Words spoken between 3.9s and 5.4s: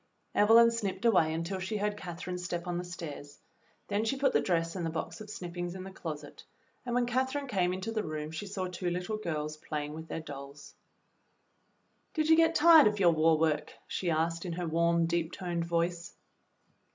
she put the dress and the box of